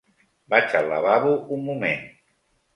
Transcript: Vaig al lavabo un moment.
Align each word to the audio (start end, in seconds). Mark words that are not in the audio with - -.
Vaig 0.53 0.73
al 0.79 0.89
lavabo 0.93 1.37
un 1.59 1.63
moment. 1.71 2.05